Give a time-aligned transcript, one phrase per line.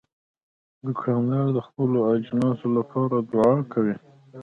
[0.85, 3.95] دوکاندار د خپلو اجناسو لپاره دعا کوي.